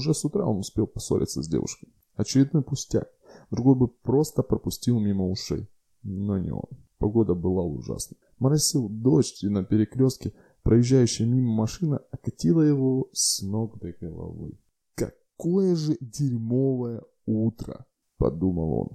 [0.00, 1.92] Уже с утра он успел поссориться с девушкой.
[2.14, 3.10] Очередной пустяк.
[3.50, 5.68] Другой бы просто пропустил мимо ушей.
[6.02, 6.70] Но не он.
[6.96, 8.18] Погода была ужасной.
[8.38, 14.58] Моросил дождь, и на перекрестке проезжающая мимо машина окатила его с ног до головы.
[14.94, 17.84] «Какое же дерьмовое утро!»–
[18.16, 18.88] подумал он.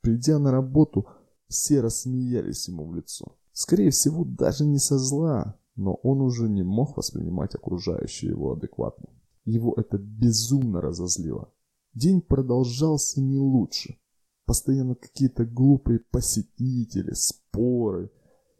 [0.00, 1.06] Придя на работу,
[1.48, 3.36] все рассмеялись ему в лицо.
[3.52, 9.10] Скорее всего, даже не со зла, но он уже не мог воспринимать окружающее его адекватно.
[9.48, 11.50] Его это безумно разозлило.
[11.94, 13.98] День продолжался не лучше.
[14.44, 18.10] Постоянно какие-то глупые посетители, споры.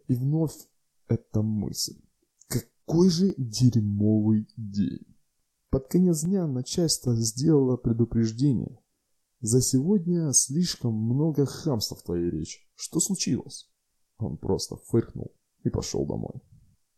[0.07, 0.55] И вновь
[1.07, 2.01] эта мысль.
[2.49, 5.15] Какой же дерьмовый день.
[5.69, 8.79] Под конец дня начальство сделало предупреждение.
[9.41, 12.61] За сегодня слишком много хамства в твоей речи.
[12.75, 13.71] Что случилось?
[14.17, 16.41] Он просто фыркнул и пошел домой.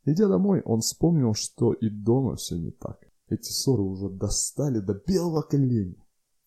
[0.04, 3.09] Идя домой, он вспомнил, что и дома все не так.
[3.30, 5.96] Эти ссоры уже достали до белого коленя.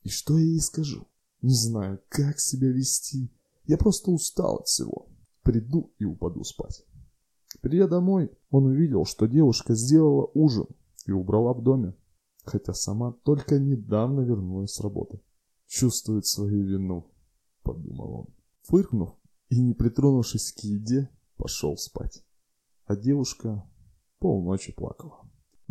[0.04, 1.08] И что я ей скажу?
[1.42, 3.32] Не знаю, как себя вести.
[3.66, 5.08] Я просто устал от всего.
[5.42, 6.86] Приду и упаду спать.
[7.62, 10.68] Придя домой, он увидел, что девушка сделала ужин
[11.08, 11.96] и убрала в доме,
[12.44, 15.20] хотя сама только недавно вернулась с работы.
[15.66, 17.12] Чувствует свою вину,
[17.64, 18.28] подумал он.
[18.64, 19.16] Фыркнув
[19.50, 22.24] и не притронувшись к еде, пошел спать
[22.86, 23.68] а девушка
[24.20, 25.22] полночи плакала.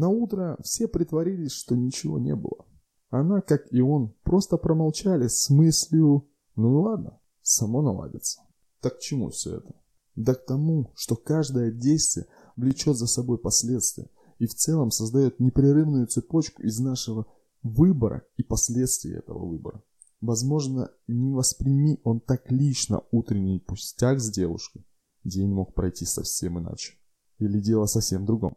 [0.02, 2.66] На утро все притворились, что ничего не было.
[3.10, 8.40] Она, как и он, просто промолчали с мыслью «ну и ладно, само наладится».
[8.80, 9.76] Так к чему все это?
[10.16, 16.08] Да к тому, что каждое действие влечет за собой последствия и в целом создает непрерывную
[16.08, 17.26] цепочку из нашего
[17.62, 19.84] выбора и последствий этого выбора.
[20.20, 24.84] Возможно, не восприми он так лично утренний пустяк с девушкой,
[25.22, 26.94] день мог пройти совсем иначе.
[27.38, 28.56] Или дело совсем в другом?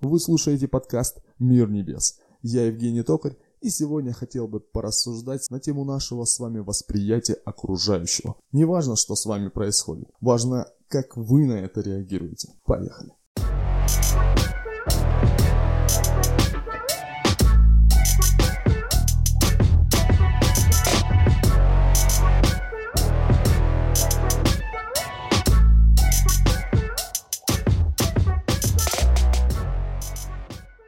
[0.00, 2.20] Вы слушаете подкаст «Мир небес».
[2.40, 8.36] Я Евгений Токарь, и сегодня хотел бы порассуждать на тему нашего с вами восприятия окружающего.
[8.50, 12.48] Не важно, что с вами происходит, важно, как вы на это реагируете.
[12.64, 13.12] Поехали.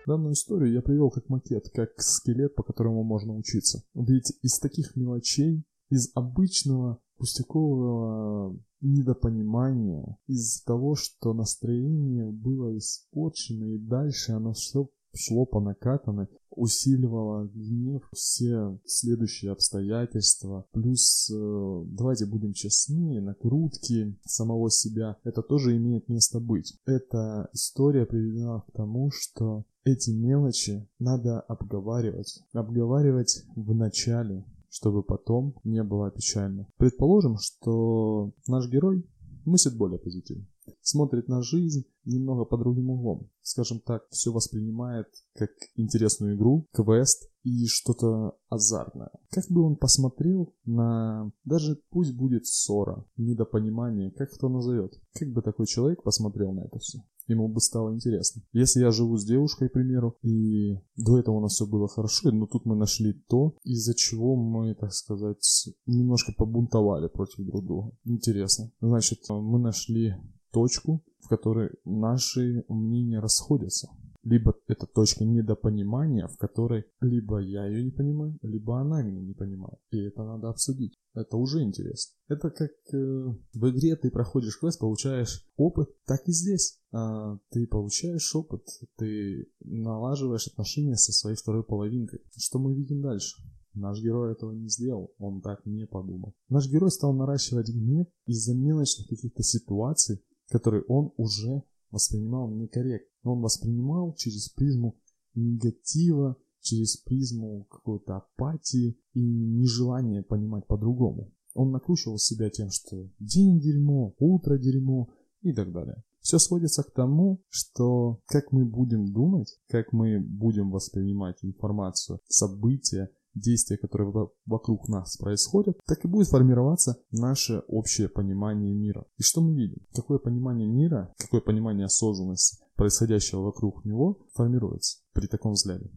[0.07, 3.83] Данную историю я привел как макет, как скелет, по которому можно учиться.
[3.95, 13.79] Ведь из таких мелочей, из обычного пустякового недопонимания, из того, что настроение было испорчено, и
[13.79, 22.53] дальше оно все шло по накатанной, усиливало гнев, все следующие обстоятельства, плюс, э, давайте будем
[22.53, 26.79] честны, накрутки самого себя, это тоже имеет место быть.
[26.85, 32.41] Эта история приведена к тому, что эти мелочи надо обговаривать.
[32.53, 36.69] Обговаривать в начале, чтобы потом не было печально.
[36.77, 39.05] Предположим, что наш герой
[39.45, 40.47] мыслит более позитивно
[40.83, 43.31] смотрит на жизнь немного под другим углом.
[43.43, 49.11] Скажем так, все воспринимает как интересную игру, квест и что-то азартное.
[49.31, 51.33] Как бы он посмотрел на...
[51.45, 55.01] Даже пусть будет ссора, недопонимание, как кто назовет.
[55.15, 57.01] Как бы такой человек посмотрел на это все?
[57.29, 58.43] ему бы стало интересно.
[58.53, 62.31] Если я живу с девушкой, к примеру, и до этого у нас все было хорошо,
[62.31, 67.93] но тут мы нашли то, из-за чего мы, так сказать, немножко побунтовали против друг друга.
[68.05, 68.71] Интересно.
[68.81, 70.15] Значит, мы нашли
[70.53, 73.89] точку, в которой наши мнения расходятся.
[74.25, 79.35] Либо это точка недопонимания, в которой либо я ее не понимаю, либо она меня не
[79.35, 79.81] понимает.
[79.91, 80.95] И это надо обсудить.
[81.15, 82.15] Это уже интересно.
[82.29, 86.81] Это как э, в игре ты проходишь квест, получаешь опыт, так и здесь.
[86.93, 88.63] А, ты получаешь опыт,
[88.97, 92.21] ты налаживаешь отношения со своей второй половинкой.
[92.37, 93.43] Что мы видим дальше?
[93.75, 96.35] Наш герой этого не сделал, он так не подумал.
[96.49, 103.33] Наш герой стал наращивать гнев из-за мелочных каких-то ситуаций, которые он уже воспринимал некорректно.
[103.33, 104.99] Он воспринимал через призму
[105.35, 111.33] негатива, через призму какой-то апатии и нежелания понимать по-другому.
[111.55, 115.09] Он накручивал себя тем, что день дерьмо, утро дерьмо
[115.41, 116.03] и так далее.
[116.21, 123.11] Все сводится к тому, что как мы будем думать, как мы будем воспринимать информацию, события,
[123.35, 124.13] действия, которые
[124.47, 129.07] вокруг нас происходят, так и будет формироваться наше общее понимание мира.
[129.17, 129.87] И что мы видим?
[129.95, 135.91] Какое понимание мира, какое понимание осознанности происходящего вокруг него формируется при таком взгляде.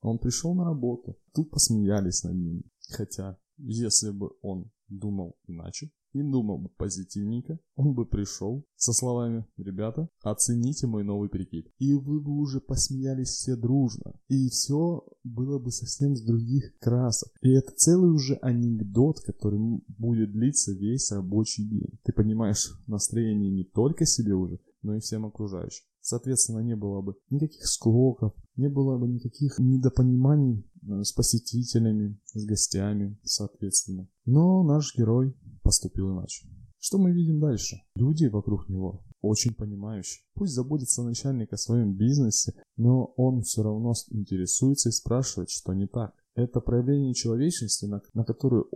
[0.00, 2.62] Он пришел на работу, тут посмеялись над ним.
[2.90, 9.46] Хотя, если бы он думал иначе, и думал бы позитивненько, он бы пришел со словами
[9.56, 11.72] «Ребята, оцените мой новый прикид».
[11.78, 14.14] И вы бы уже посмеялись все дружно.
[14.28, 17.32] И все было бы совсем с других красок.
[17.42, 21.98] И это целый уже анекдот, который будет длиться весь рабочий день.
[22.04, 25.84] Ты понимаешь настроение не только себе уже, но и всем окружающим.
[26.00, 32.44] Соответственно, не было бы никаких склоков, не было бы никаких недопониманий э, с посетителями, с
[32.44, 34.08] гостями, соответственно.
[34.24, 36.46] Но наш герой поступил иначе.
[36.78, 37.82] Что мы видим дальше?
[37.94, 40.22] Люди вокруг него очень понимающие.
[40.34, 45.86] Пусть заботится начальник о своем бизнесе, но он все равно интересуется и спрашивает, что не
[45.86, 46.14] так.
[46.34, 48.68] Это проявление человечности, на, на которую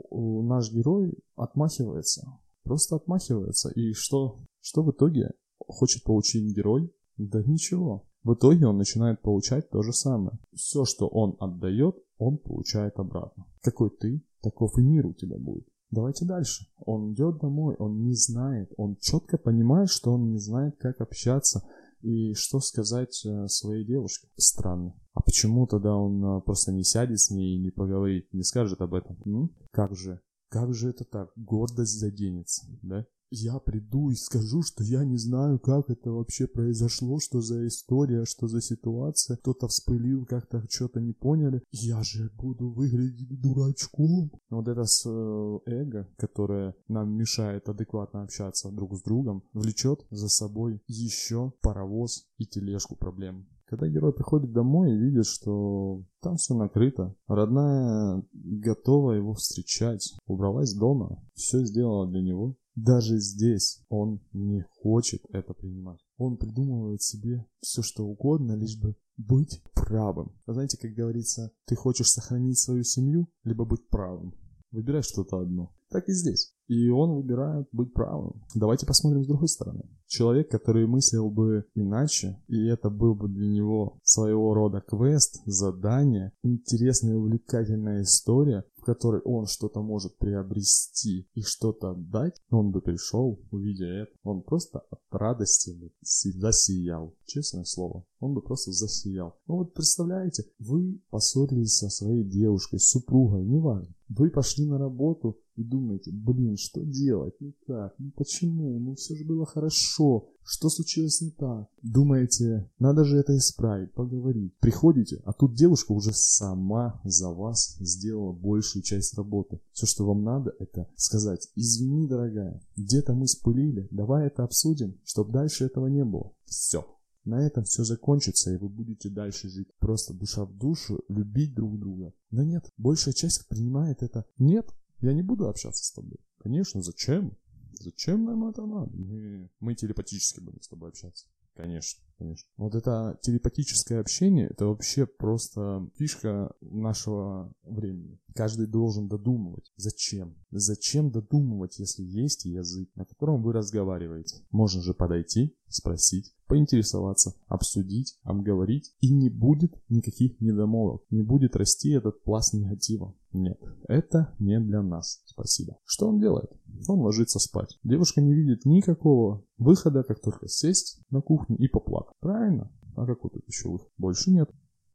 [0.42, 2.38] наш герой отмахивается.
[2.62, 3.70] Просто отмахивается.
[3.70, 6.92] И что, что в итоге хочет получить герой?
[7.16, 8.06] Да ничего.
[8.22, 10.38] В итоге он начинает получать то же самое.
[10.54, 13.46] Все, что он отдает, он получает обратно.
[13.60, 15.66] Какой ты, таков и мир у тебя будет.
[15.94, 16.66] Давайте дальше.
[16.84, 21.62] Он идет домой, он не знает, он четко понимает, что он не знает, как общаться
[22.02, 24.26] и что сказать э, своей девушке.
[24.36, 24.94] Странно.
[25.12, 28.80] А почему тогда он э, просто не сядет с ней и не поговорит, не скажет
[28.80, 29.16] об этом?
[29.24, 29.50] М?
[29.70, 30.20] Как же?
[30.48, 31.30] Как же это так?
[31.36, 33.06] Гордость заденется, да?
[33.34, 38.24] Я приду и скажу, что я не знаю, как это вообще произошло, что за история,
[38.24, 44.30] что за ситуация, кто-то вспылил, как-то что-то не поняли, я же буду выглядеть дурачком.
[44.50, 50.28] Вот это с э, эго, которое нам мешает адекватно общаться друг с другом, влечет за
[50.28, 53.46] собой еще паровоз и тележку проблем.
[53.66, 60.74] Когда герой приходит домой и видит, что там все накрыто, родная готова его встречать, убралась
[60.74, 66.00] дома, все сделала для него, даже здесь он не хочет это принимать.
[66.16, 70.34] Он придумывает себе все что угодно, лишь бы быть правым.
[70.46, 74.34] Вы знаете, как говорится, ты хочешь сохранить свою семью, либо быть правым.
[74.70, 75.72] Выбирай что-то одно.
[75.94, 76.52] Так и здесь.
[76.66, 78.42] И он выбирает быть правым.
[78.52, 79.82] Давайте посмотрим с другой стороны.
[80.08, 86.32] Человек, который мыслил бы иначе, и это был бы для него своего рода квест, задание,
[86.42, 92.80] интересная и увлекательная история, в которой он что-то может приобрести и что-то отдать, он бы
[92.80, 97.14] пришел, увидя это, он просто от радости бы засиял.
[97.24, 99.36] Честное слово, он бы просто засиял.
[99.46, 103.94] Ну вот представляете, вы поссорились со своей девушкой, супругой, неважно.
[104.08, 109.14] Вы пошли на работу и думаете, блин, что делать, ну как, ну почему, ну все
[109.14, 111.68] же было хорошо, что случилось не так?
[111.82, 114.56] Думаете, надо же это исправить, поговорить.
[114.58, 119.60] Приходите, а тут девушка уже сама за вас сделала большую часть работы.
[119.72, 125.32] Все, что вам надо, это сказать, извини, дорогая, где-то мы спылили, давай это обсудим, чтобы
[125.32, 126.32] дальше этого не было.
[126.44, 126.86] Все.
[127.24, 131.78] На этом все закончится, и вы будете дальше жить просто душа в душу, любить друг
[131.78, 132.12] друга.
[132.30, 134.26] Но нет, большая часть принимает это.
[134.36, 134.68] Нет,
[135.04, 136.18] я не буду общаться с тобой.
[136.38, 137.36] Конечно, зачем?
[137.72, 138.90] Зачем нам это надо?
[138.96, 141.26] Не, мы телепатически будем с тобой общаться.
[141.54, 142.48] Конечно, конечно.
[142.56, 148.18] Вот это телепатическое общение, это вообще просто фишка нашего времени.
[148.34, 149.72] Каждый должен додумывать.
[149.76, 150.34] Зачем?
[150.50, 154.42] Зачем додумывать, если есть язык, на котором вы разговариваете?
[154.50, 161.90] Можно же подойти, спросить, поинтересоваться, обсудить, обговорить, и не будет никаких недомолвок, не будет расти
[161.92, 163.14] этот пласт негатива.
[163.32, 165.22] Нет, это не для нас.
[165.26, 165.78] Спасибо.
[165.84, 166.50] Что он делает?
[166.88, 167.78] Он ложится спать.
[167.82, 172.03] Девушка не видит никакого выхода, как только сесть на кухню и поплакать.
[172.20, 172.70] Правильно?
[172.96, 173.88] А какой тут еще выход?
[173.98, 174.50] Больше нет.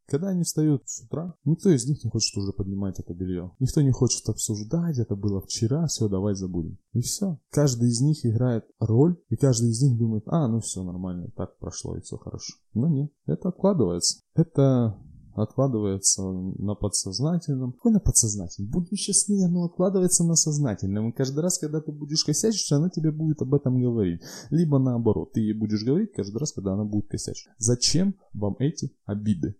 [0.09, 3.51] Когда они встают с утра, никто из них не хочет уже поднимать это белье.
[3.59, 6.79] Никто не хочет обсуждать, это было вчера, все, давай забудем.
[6.93, 7.37] И все.
[7.51, 11.57] Каждый из них играет роль, и каждый из них думает, а, ну все нормально, так
[11.59, 12.55] прошло и все хорошо.
[12.73, 14.21] Но нет, это откладывается.
[14.33, 14.97] Это
[15.41, 17.73] откладывается на подсознательном.
[17.73, 18.71] Какой на подсознательном?
[18.71, 21.09] Будем честны, оно откладывается на сознательном.
[21.09, 24.21] И каждый раз, когда ты будешь косячить, она тебе будет об этом говорить.
[24.49, 27.49] Либо наоборот, ты ей будешь говорить каждый раз, когда она будет косячить.
[27.57, 29.55] Зачем вам эти обиды?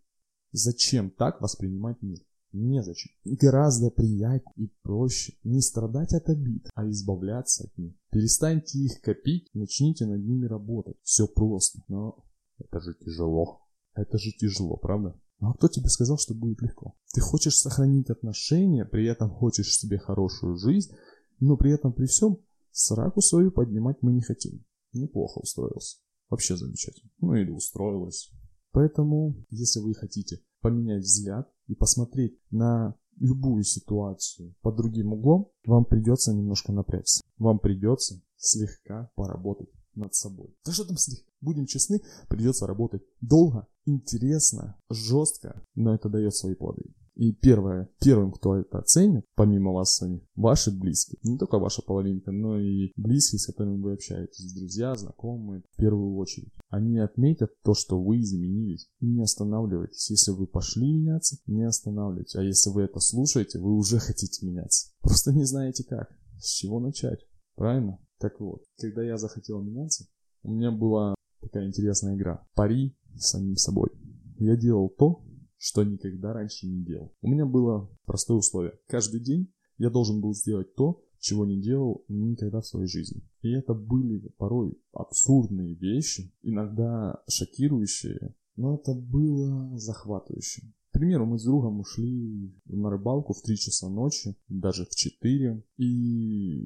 [0.52, 2.20] Зачем так воспринимать мир?
[2.52, 3.12] Незачем.
[3.26, 7.94] Гораздо приятнее и проще не страдать от обид, а избавляться от них.
[8.10, 10.98] Перестаньте их копить, начните над ними работать.
[11.04, 11.82] Все просто.
[11.88, 12.26] Но
[12.58, 13.62] это же тяжело.
[13.94, 15.20] Это же тяжело, правда?
[15.40, 16.96] А кто тебе сказал, что будет легко?
[17.14, 20.92] Ты хочешь сохранить отношения, при этом хочешь себе хорошую жизнь,
[21.40, 22.40] но при этом при всем
[22.72, 24.64] сраку свою поднимать мы не хотим.
[24.92, 25.98] Неплохо устроился.
[26.30, 27.10] Вообще замечательно.
[27.20, 28.32] Ну или устроилась.
[28.72, 35.86] Поэтому, если вы хотите поменять взгляд и посмотреть на любую ситуацию под другим углом, вам
[35.86, 37.22] придется немножко напрячься.
[37.38, 39.70] Вам придется слегка поработать
[40.00, 40.56] над собой.
[40.66, 41.30] Да что там слегка?
[41.42, 46.94] Будем честны, придется работать долго, интересно, жестко, но это дает свои плоды.
[47.20, 51.20] И первое, первым, кто это оценит, помимо вас самих, ваши близкие.
[51.24, 56.16] Не только ваша половинка, но и близкие, с которыми вы общаетесь, друзья, знакомые, в первую
[56.16, 56.54] очередь.
[56.70, 58.90] Они отметят то, что вы изменились.
[59.02, 60.10] И не останавливайтесь.
[60.10, 62.38] Если вы пошли меняться, не останавливайтесь.
[62.38, 64.92] А если вы это слушаете, вы уже хотите меняться.
[65.02, 66.10] Просто не знаете как.
[66.40, 67.20] С чего начать?
[67.56, 68.00] Правильно?
[68.20, 70.06] Так вот, когда я захотел меняться,
[70.44, 72.46] у меня была такая интересная игра.
[72.54, 73.90] Пари с самим собой.
[74.38, 75.24] Я делал то,
[75.58, 77.14] что никогда раньше не делал.
[77.22, 78.78] У меня было простое условие.
[78.88, 83.22] Каждый день я должен был сделать то, чего не делал никогда в своей жизни.
[83.42, 90.74] И это были порой абсурдные вещи, иногда шокирующие, но это было захватывающе.
[91.00, 95.64] Примеру, мы с другом ушли на рыбалку в 3 часа ночи, даже в 4.
[95.78, 95.86] И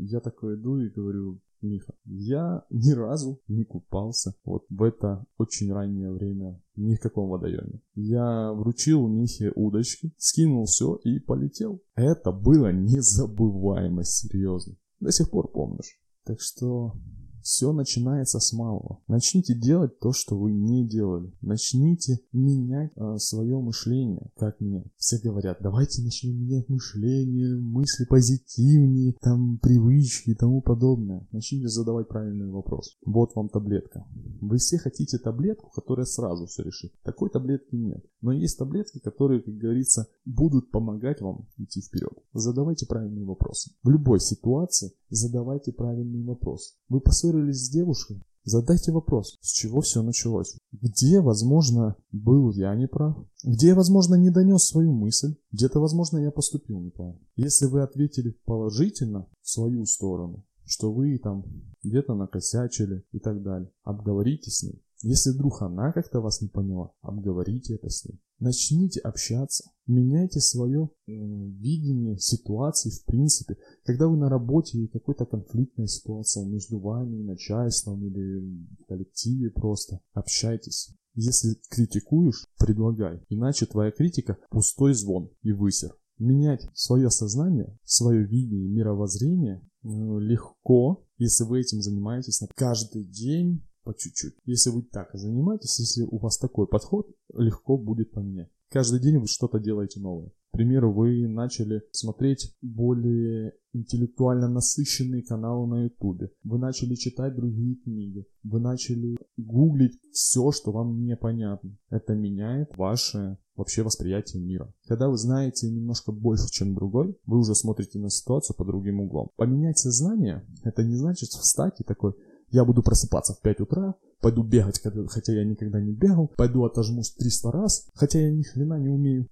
[0.06, 5.72] я такой иду и говорю, Миха, я ни разу не купался вот в это очень
[5.72, 7.80] раннее время ни в каком водоеме.
[7.94, 11.84] Я вручил Михе удочки, скинул все и полетел.
[11.94, 14.76] Это было незабываемо серьезно.
[15.00, 16.02] До сих пор помнишь.
[16.26, 16.96] Так что
[17.44, 19.00] все начинается с малого.
[19.08, 21.32] Начните делать то, что вы не делали.
[21.42, 24.32] Начните менять э, свое мышление.
[24.38, 24.88] Как менять?
[24.98, 31.28] Все говорят, давайте начнем менять мышление, мысли позитивнее, там привычки и тому подобное.
[31.32, 32.98] Начните задавать правильный вопрос.
[33.06, 34.06] Вот вам таблетка.
[34.42, 36.94] Вы все хотите таблетку, которая сразу все решит.
[37.04, 38.04] Такой таблетки нет.
[38.22, 42.14] Но есть таблетки, которые, как говорится, будут помогать вам идти вперед.
[42.34, 43.72] Задавайте правильные вопросы.
[43.84, 46.76] В любой ситуации задавайте правильный вопрос.
[46.90, 47.02] Вы
[47.34, 48.22] поссорились с девушкой?
[48.46, 50.58] Задайте вопрос, с чего все началось.
[50.74, 53.16] Где, возможно, был я неправ?
[53.44, 55.36] Где возможно, не донес свою мысль?
[55.52, 57.22] Где-то, возможно, я поступил неправильно.
[57.38, 61.46] Если вы ответили положительно в свою сторону, что вы там
[61.84, 64.82] где-то накосячили и так далее, обговорите с ней.
[65.04, 68.20] Если вдруг она как-то вас не поняла, обговорите это с ней.
[68.44, 73.56] Начните общаться, меняйте свое э, видение ситуации в принципе.
[73.86, 78.42] Когда вы на работе и какая-то конфликтная ситуация между вами начальством или
[78.82, 80.94] в коллективе просто, общайтесь.
[81.16, 85.96] Если критикуешь, предлагай, иначе твоя критика пустой звон и высер.
[86.20, 89.88] Менять свое сознание, свое видение, мировоззрение э,
[90.20, 94.36] легко, если вы этим занимаетесь на каждый день, по чуть-чуть.
[94.46, 98.50] Если вы так занимаетесь, если у вас такой подход, легко будет поменять.
[98.70, 100.32] Каждый день вы что-то делаете новое.
[100.54, 106.32] К примеру, вы начали смотреть более интеллектуально насыщенные каналы на ютубе.
[106.44, 108.28] Вы начали читать другие книги.
[108.44, 111.76] Вы начали гуглить все, что вам непонятно.
[111.90, 114.72] Это меняет ваше вообще восприятие мира.
[114.88, 119.30] Когда вы знаете немножко больше, чем другой, вы уже смотрите на ситуацию по другим углом.
[119.36, 122.14] Поменять сознание, это не значит встать и такой,
[122.54, 124.80] я буду просыпаться в 5 утра, пойду бегать,
[125.10, 129.28] хотя я никогда не бегал, пойду отожмусь 300 раз, хотя я ни хрена не умею.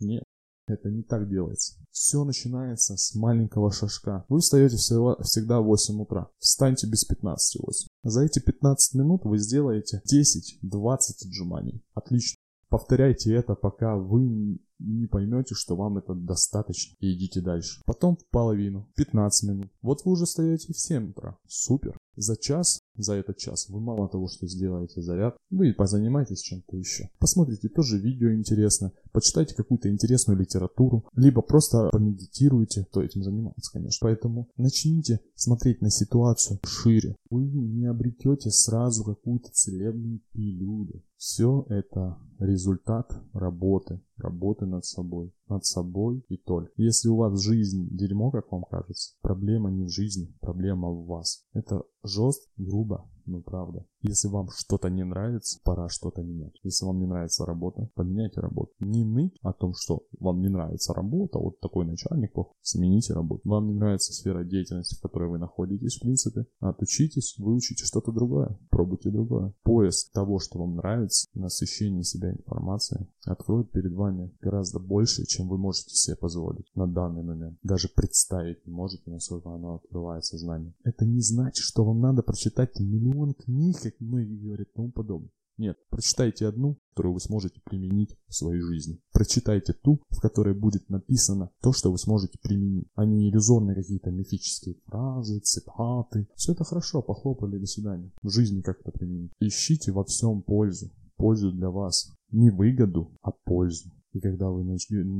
[0.00, 0.24] Нет,
[0.66, 1.74] это не так делается.
[1.90, 4.24] Все начинается с маленького шажка.
[4.30, 6.30] Вы встаете всегда в 8 утра.
[6.38, 7.88] Встаньте без 15 8.
[8.04, 11.84] За эти 15 минут вы сделаете 10-20 отжиманий.
[11.92, 12.38] Отлично.
[12.70, 17.82] Повторяйте это, пока вы не поймете, что вам это достаточно, и идите дальше.
[17.86, 19.70] Потом в половину, 15 минут.
[19.82, 21.38] Вот вы уже встаете в 7 утра.
[21.46, 21.96] Супер.
[22.16, 27.08] За час, за этот час, вы мало того, что сделаете заряд, вы позанимаетесь чем-то еще.
[27.18, 34.06] Посмотрите тоже видео интересно, почитайте какую-то интересную литературу, либо просто помедитируйте, кто этим занимается, конечно.
[34.06, 37.16] Поэтому начните смотреть на ситуацию шире.
[37.30, 41.02] Вы не обретете сразу какую-то целебную пилюлю.
[41.16, 46.72] Все это результат работы, работы над собой, над собой и только.
[46.76, 51.44] Если у вас жизнь дерьмо, как вам кажется, проблема не в жизни, проблема в вас.
[51.52, 53.84] Это жестко, грубо, но правда.
[54.02, 56.58] Если вам что-то не нравится, пора что-то менять.
[56.62, 58.72] Если вам не нравится работа, поменяйте работу.
[58.80, 63.42] Не ныть о том, что вам не нравится работа, вот такой начальник плохой, смените работу.
[63.44, 68.58] Вам не нравится сфера деятельности, в которой вы находитесь, в принципе, отучитесь, выучите что-то другое,
[68.70, 69.54] пробуйте другое.
[69.62, 75.58] Поиск того, что вам нравится, насыщение себя информацией откроет перед вами гораздо больше, чем вы
[75.58, 77.58] можете себе позволить на данный момент.
[77.62, 80.74] Даже представить не можете, насколько оно открывает сознание.
[80.84, 85.30] Это не значит, что вам надо прочитать миллион книг, как многие говорят, тому подобное.
[85.58, 88.98] Нет, прочитайте одну, которую вы сможете применить в своей жизни.
[89.12, 94.10] Прочитайте ту, в которой будет написано то, что вы сможете применить, а не иллюзорные какие-то
[94.10, 96.26] мифические фразы, цитаты.
[96.36, 98.10] Все это хорошо, похлопали, до свидания.
[98.22, 99.32] В жизни как это применить?
[99.40, 100.90] Ищите во всем пользу.
[101.16, 102.10] Пользу для вас.
[102.30, 103.90] Не выгоду, а пользу.
[104.12, 104.64] И когда вы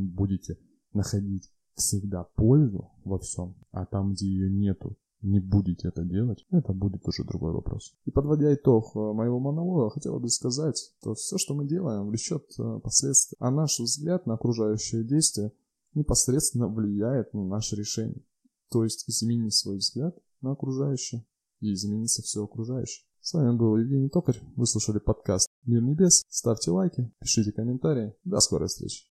[0.08, 0.58] будете
[0.94, 6.72] находить всегда пользу во всем, а там, где ее нету, не будете это делать, это
[6.72, 7.94] будет уже другой вопрос.
[8.04, 12.44] И подводя итог э, моего монолога, хотел бы сказать, что все, что мы делаем, влечет
[12.58, 15.52] э, последствия, а наш взгляд на окружающее действие
[15.94, 18.22] непосредственно влияет на наше решение.
[18.70, 21.24] То есть изменить свой взгляд на окружающее
[21.60, 23.04] и изменится все окружающее.
[23.20, 24.40] С вами был Евгений Токарь.
[24.56, 26.24] Вы слушали подкаст «Мир небес».
[26.28, 28.14] Ставьте лайки, пишите комментарии.
[28.24, 29.11] До скорой встречи.